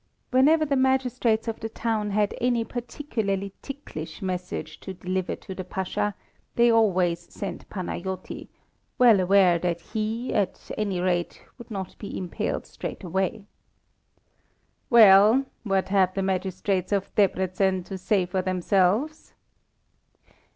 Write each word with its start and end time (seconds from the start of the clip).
Whenever 0.31 0.65
the 0.65 0.75
magistrates 0.75 1.47
of 1.47 1.59
the 1.59 1.69
town 1.69 2.09
had 2.09 2.33
any 2.41 2.65
particularly 2.65 3.53
ticklish 3.61 4.19
message 4.19 4.79
to 4.79 4.95
deliver 4.95 5.35
to 5.35 5.53
the 5.53 5.63
Pasha, 5.63 6.15
they 6.55 6.71
always 6.71 7.31
sent 7.31 7.69
Panajoti, 7.69 8.47
well 8.97 9.19
aware 9.19 9.59
that 9.59 9.79
he, 9.79 10.33
at 10.33 10.71
any 10.75 10.99
rate, 10.99 11.43
would 11.59 11.69
not 11.69 11.95
be 11.99 12.17
impaled 12.17 12.65
straight 12.65 13.03
away. 13.03 13.43
"Well, 14.89 15.45
what 15.61 15.89
have 15.89 16.15
the 16.15 16.23
magistrates 16.23 16.91
of 16.91 17.13
Debreczen 17.13 17.85
to 17.85 17.95
say 17.95 18.25
for 18.25 18.41
themselves?" 18.41 19.35